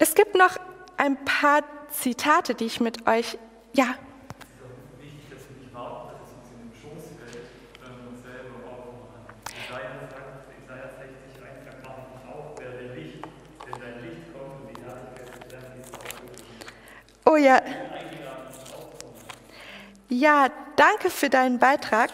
[0.00, 0.56] Es gibt noch
[0.96, 3.38] ein paar Zitate, die ich mit euch,
[3.72, 3.94] ja.
[4.98, 7.46] Wichtig, dass wir nicht warten, dass es uns in den Schoß fällt,
[7.78, 9.30] sondern uns selber aufmachen.
[9.46, 13.22] Jesaja sagt, Jesaja 60, 1, sagt, mach dich auf, werde Licht,
[13.64, 16.42] denn dein Licht kommt und die Herrlichkeit des Herrn ist auf dich.
[17.26, 17.62] Oh ja.
[20.14, 22.10] Ja, danke für deinen Beitrag.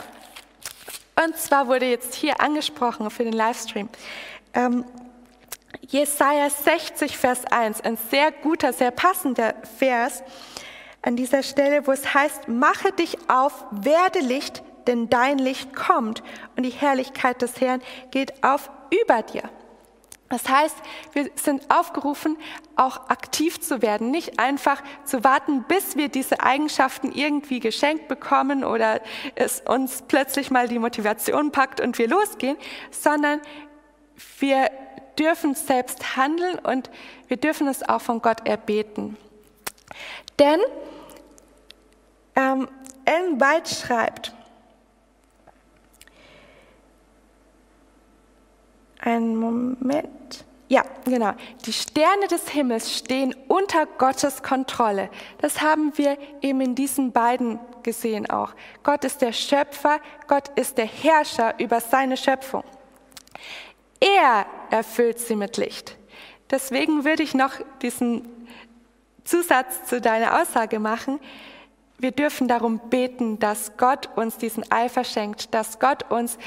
[1.20, 3.88] Und zwar wurde jetzt hier angesprochen für den Livestream.
[4.54, 4.84] Ähm,
[5.80, 10.22] Jesaja 60, Vers 1, ein sehr guter, sehr passender Vers
[11.02, 16.22] an dieser Stelle, wo es heißt: Mache dich auf, werde Licht, denn dein Licht kommt
[16.56, 17.82] und die Herrlichkeit des Herrn
[18.12, 19.42] geht auf über dir.
[20.28, 20.76] Das heißt,
[21.12, 22.36] wir sind aufgerufen,
[22.76, 28.62] auch aktiv zu werden, nicht einfach zu warten, bis wir diese Eigenschaften irgendwie geschenkt bekommen
[28.62, 29.00] oder
[29.36, 32.58] es uns plötzlich mal die Motivation packt und wir losgehen,
[32.90, 33.40] sondern
[34.38, 34.70] wir
[35.18, 36.90] dürfen selbst handeln und
[37.28, 39.16] wir dürfen es auch von Gott erbeten.
[40.38, 40.60] Denn
[42.36, 42.68] ähm,
[43.04, 44.32] Ellen White schreibt,
[49.00, 50.44] Einen Moment.
[50.68, 51.32] Ja, genau.
[51.64, 55.08] Die Sterne des Himmels stehen unter Gottes Kontrolle.
[55.38, 58.52] Das haben wir eben in diesen beiden gesehen auch.
[58.82, 62.64] Gott ist der Schöpfer, Gott ist der Herrscher über seine Schöpfung.
[63.98, 65.96] Er erfüllt sie mit Licht.
[66.50, 68.28] Deswegen würde ich noch diesen
[69.24, 71.18] Zusatz zu deiner Aussage machen.
[71.98, 76.38] Wir dürfen darum beten, dass Gott uns diesen Eifer schenkt, dass Gott uns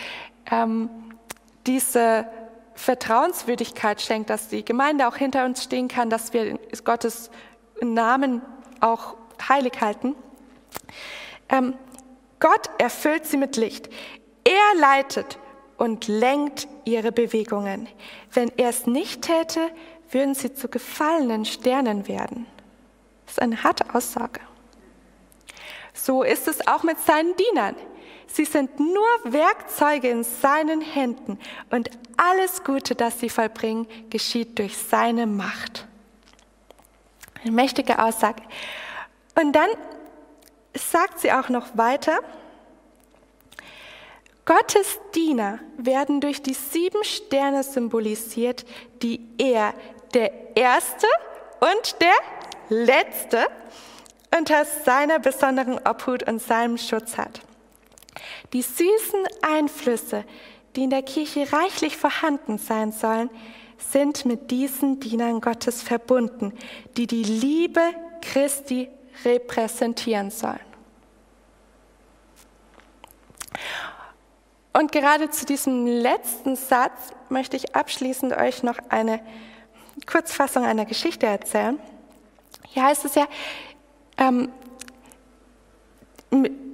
[0.50, 0.90] ähm,
[1.68, 2.26] diese
[2.74, 7.30] Vertrauenswürdigkeit schenkt, dass die Gemeinde auch hinter uns stehen kann, dass wir Gottes
[7.82, 8.42] Namen
[8.80, 9.16] auch
[9.50, 10.16] heilig halten.
[11.50, 11.76] Ähm,
[12.40, 13.90] Gott erfüllt sie mit Licht.
[14.44, 15.38] Er leitet
[15.78, 17.88] und lenkt ihre Bewegungen.
[18.32, 19.70] Wenn er es nicht täte,
[20.10, 22.48] würden sie zu gefallenen Sternen werden.
[23.26, 24.42] Das ist eine harte Aussage.
[25.94, 27.76] So ist es auch mit seinen Dienern.
[28.34, 31.38] Sie sind nur Werkzeuge in seinen Händen
[31.70, 35.88] und alles Gute, das sie vollbringen, geschieht durch seine Macht.
[37.42, 38.42] Eine mächtige Aussage.
[39.36, 39.70] Und dann
[40.74, 42.20] sagt sie auch noch weiter,
[44.46, 48.66] Gottes Diener werden durch die sieben Sterne symbolisiert,
[49.02, 49.74] die er,
[50.14, 51.08] der Erste
[51.60, 52.14] und der
[52.70, 53.46] Letzte,
[54.38, 57.42] unter seiner besonderen Obhut und seinem Schutz hat.
[58.54, 60.26] Die süßen Einflüsse,
[60.76, 63.30] die in der Kirche reichlich vorhanden sein sollen,
[63.78, 66.54] sind mit diesen Dienern Gottes verbunden,
[66.98, 67.82] die die Liebe
[68.22, 68.90] Christi
[69.26, 70.60] repräsentieren sollen.
[74.74, 79.20] Und gerade zu diesem letzten Satz möchte ich abschließend euch noch eine
[80.06, 81.80] Kurzfassung einer Geschichte erzählen.
[82.70, 83.28] Hier heißt es ja,
[84.18, 84.50] ähm,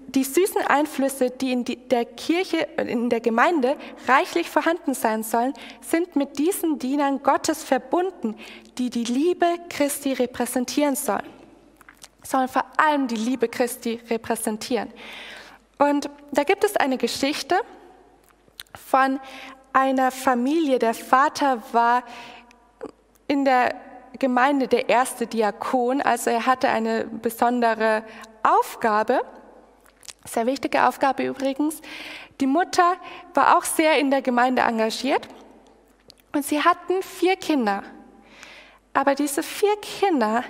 [0.08, 3.78] die süßen Einflüsse, die in der Kirche, in der Gemeinde
[4.08, 8.36] reichlich vorhanden sein sollen, sind mit diesen Dienern Gottes verbunden,
[8.78, 11.28] die die Liebe Christi repräsentieren sollen.
[12.24, 14.90] Sollen vor allem die Liebe Christi repräsentieren.
[15.78, 17.56] Und da gibt es eine Geschichte
[18.90, 19.20] von
[19.74, 20.80] einer Familie.
[20.80, 22.04] Der Vater war
[23.28, 23.76] in der
[24.20, 28.04] Gemeinde der erste Diakon, also er hatte eine besondere
[28.42, 29.22] Aufgabe,
[30.28, 31.82] sehr wichtige Aufgabe übrigens.
[32.40, 32.96] Die Mutter
[33.34, 35.28] war auch sehr in der Gemeinde engagiert
[36.34, 37.84] und sie hatten vier Kinder.
[38.94, 40.44] Aber diese vier Kinder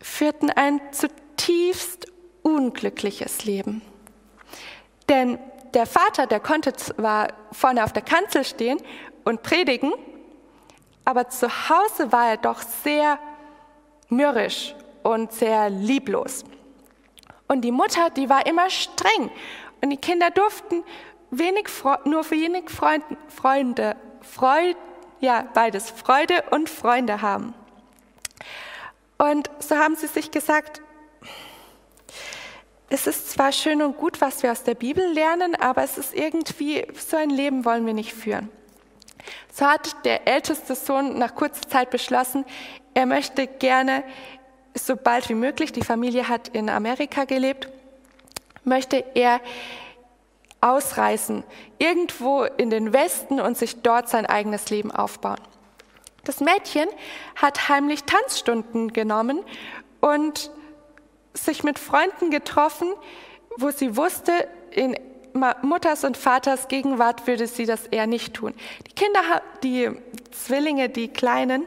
[0.00, 2.06] führten ein zutiefst
[2.42, 3.82] unglückliches Leben.
[5.08, 5.38] Denn
[5.74, 8.78] der Vater, der konnte zwar vorne auf der Kanzel stehen
[9.24, 9.92] und predigen,
[11.04, 13.18] aber zu Hause war er doch sehr
[14.08, 16.44] mürrisch und sehr lieblos.
[17.48, 19.30] Und die Mutter, die war immer streng.
[19.82, 20.82] Und die Kinder durften
[21.30, 21.66] wenig,
[22.04, 24.78] nur wenig Freund, Freunde, Freude,
[25.20, 27.54] ja, beides, Freude und Freunde haben.
[29.18, 30.82] Und so haben sie sich gesagt,
[32.90, 36.14] es ist zwar schön und gut, was wir aus der Bibel lernen, aber es ist
[36.14, 38.50] irgendwie, so ein Leben wollen wir nicht führen.
[39.52, 42.44] So hat der älteste Sohn nach kurzer Zeit beschlossen,
[42.92, 44.04] er möchte gerne
[44.74, 47.68] so bald wie möglich, die Familie hat in Amerika gelebt,
[48.64, 49.40] möchte er
[50.60, 51.44] ausreisen,
[51.78, 55.40] irgendwo in den Westen und sich dort sein eigenes Leben aufbauen.
[56.24, 56.88] Das Mädchen
[57.36, 59.40] hat heimlich Tanzstunden genommen
[60.00, 60.50] und
[61.34, 62.88] sich mit Freunden getroffen,
[63.58, 64.32] wo sie wusste,
[64.70, 64.96] in
[65.62, 68.54] Mutters und Vaters Gegenwart würde sie das eher nicht tun.
[68.86, 69.20] Die Kinder,
[69.62, 69.90] die
[70.30, 71.66] Zwillinge, die Kleinen,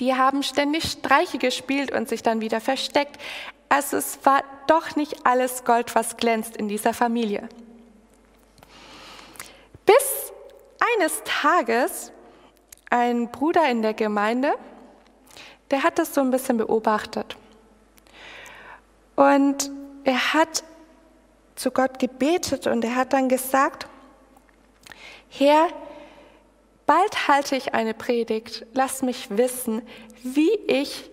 [0.00, 3.20] die haben ständig Streiche gespielt und sich dann wieder versteckt.
[3.68, 7.48] Also es war doch nicht alles Gold, was glänzt in dieser Familie.
[9.84, 10.32] Bis
[10.96, 12.12] eines Tages
[12.90, 14.54] ein Bruder in der Gemeinde,
[15.70, 17.36] der hat das so ein bisschen beobachtet.
[19.16, 19.70] Und
[20.04, 20.62] er hat
[21.56, 23.86] zu Gott gebetet und er hat dann gesagt,
[25.28, 25.68] Herr,
[26.88, 28.64] Bald halte ich eine Predigt.
[28.72, 29.82] Lass mich wissen,
[30.22, 31.10] wie ich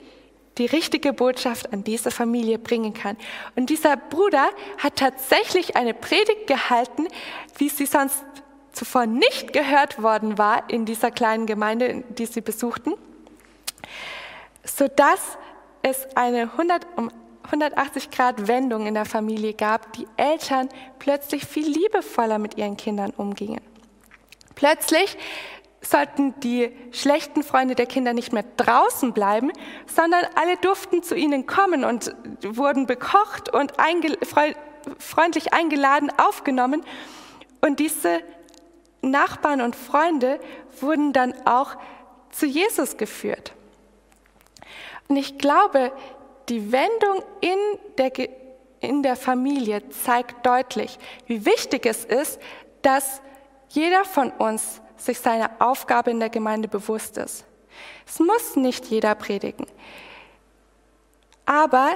[0.57, 3.17] die richtige Botschaft an diese Familie bringen kann.
[3.57, 4.47] Und dieser Bruder
[4.77, 7.09] hat tatsächlich eine Predigt gehalten,
[7.57, 8.23] wie sie sonst
[8.71, 12.93] zuvor nicht gehört worden war in dieser kleinen Gemeinde, die sie besuchten,
[14.63, 15.37] sodass
[15.81, 16.87] es eine 100,
[17.43, 20.69] 180 Grad Wendung in der Familie gab, die Eltern
[20.99, 23.59] plötzlich viel liebevoller mit ihren Kindern umgingen.
[24.55, 25.17] Plötzlich
[25.85, 29.51] sollten die schlechten Freunde der Kinder nicht mehr draußen bleiben,
[29.85, 34.17] sondern alle durften zu ihnen kommen und wurden bekocht und einge
[34.99, 36.83] freundlich eingeladen, aufgenommen.
[37.61, 38.21] Und diese
[39.01, 40.39] Nachbarn und Freunde
[40.79, 41.75] wurden dann auch
[42.31, 43.53] zu Jesus geführt.
[45.07, 45.91] Und ich glaube,
[46.49, 47.57] die Wendung in
[47.97, 48.11] der,
[48.79, 52.39] in der Familie zeigt deutlich, wie wichtig es ist,
[52.81, 53.21] dass
[53.69, 57.45] jeder von uns sich seiner Aufgabe in der Gemeinde bewusst ist.
[58.05, 59.67] Es muss nicht jeder predigen.
[61.45, 61.91] Aber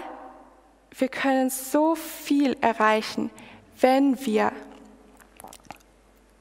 [0.92, 3.32] wir können so viel erreichen,
[3.80, 4.52] wenn wir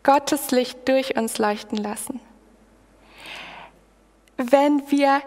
[0.03, 2.21] Gottes Licht durch uns leuchten lassen.
[4.37, 5.23] Wenn wir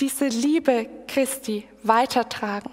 [0.00, 2.70] diese Liebe Christi weitertragen.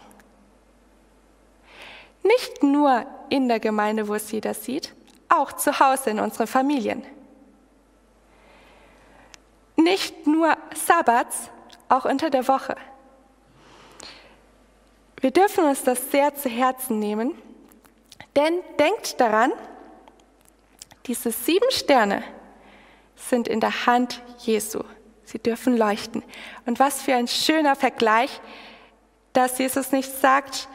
[2.24, 4.94] Nicht nur in der Gemeinde, wo es jeder sieht,
[5.30, 7.04] auch zu Hause in unseren Familien.
[9.84, 11.50] Nicht nur Sabbats,
[11.90, 12.76] auch unter der Woche.
[15.20, 17.34] Wir dürfen uns das sehr zu Herzen nehmen,
[18.36, 19.52] denn denkt daran,
[21.06, 22.24] diese sieben Sterne
[23.16, 24.84] sind in der Hand Jesu.
[25.24, 26.24] Sie dürfen leuchten.
[26.66, 28.42] Und was für ein schöner Vergleich,
[29.34, 30.68] dass Jesus nicht sagt,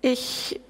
[0.00, 0.60] ich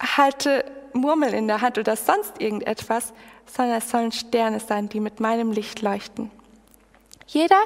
[0.00, 3.12] halte Murmel in der Hand oder sonst irgendetwas,
[3.46, 6.30] sondern es sollen Sterne sein, die mit meinem Licht leuchten.
[7.26, 7.60] Jeder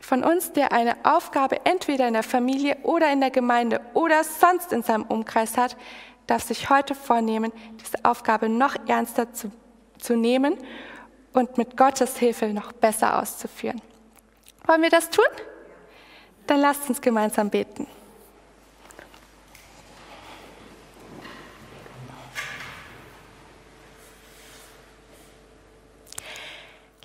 [0.00, 4.72] von uns, der eine Aufgabe entweder in der Familie oder in der Gemeinde oder sonst
[4.72, 5.76] in seinem Umkreis hat,
[6.26, 9.50] darf sich heute vornehmen, diese Aufgabe noch ernster zu,
[9.98, 10.56] zu nehmen
[11.32, 13.80] und mit Gottes Hilfe noch besser auszuführen.
[14.66, 15.24] Wollen wir das tun?
[16.46, 17.86] Dann lasst uns gemeinsam beten.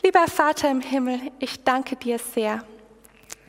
[0.06, 2.64] Lieber Vater im Himmel, ich danke dir sehr.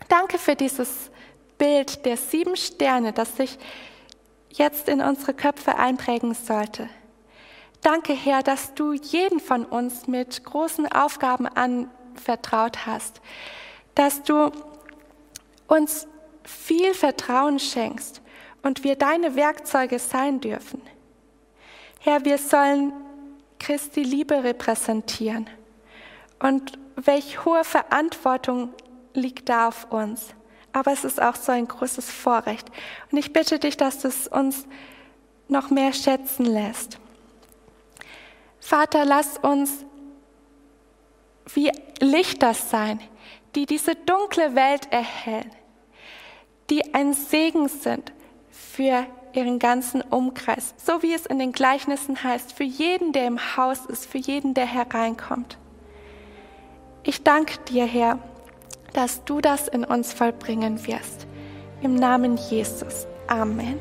[0.08, 1.10] Danke für dieses
[1.58, 3.58] Bild der sieben Sterne, das sich
[4.48, 6.88] jetzt in unsere Köpfe einprägen sollte.
[7.82, 13.20] Danke, Herr, dass du jeden von uns mit großen Aufgaben anvertraut hast,
[13.94, 14.50] dass du
[15.66, 16.08] uns
[16.42, 18.22] viel Vertrauen schenkst
[18.62, 20.80] und wir deine Werkzeuge sein dürfen.
[22.00, 22.94] Herr, wir sollen
[23.58, 25.50] Christi Liebe repräsentieren.
[26.38, 28.72] Und welch hohe Verantwortung
[29.14, 30.34] liegt da auf uns.
[30.72, 32.70] Aber es ist auch so ein großes Vorrecht.
[33.10, 34.66] Und ich bitte dich, dass du es uns
[35.48, 36.98] noch mehr schätzen lässt.
[38.60, 39.84] Vater, lass uns
[41.54, 41.70] wie
[42.00, 43.00] Lichter sein,
[43.54, 45.50] die diese dunkle Welt erhellen,
[46.68, 48.12] die ein Segen sind
[48.50, 53.56] für ihren ganzen Umkreis, so wie es in den Gleichnissen heißt, für jeden, der im
[53.56, 55.58] Haus ist, für jeden, der hereinkommt.
[57.08, 58.18] Ich danke dir, Herr,
[58.92, 61.28] dass du das in uns vollbringen wirst.
[61.80, 63.06] Im Namen Jesus.
[63.28, 63.78] Amen.